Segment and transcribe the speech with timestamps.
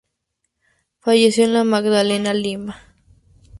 [0.99, 2.75] Falleció en La Magdalena, Lima.